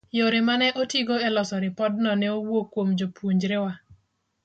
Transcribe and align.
yore 0.17 0.39
ma 0.47 0.55
ne 0.59 0.67
otigo 0.81 1.15
e 1.27 1.29
loso 1.35 1.55
ripodno 1.63 2.11
ne 2.19 2.27
owuok 2.35 2.67
kuom 2.73 2.89
jopuonjrewa 2.97 3.71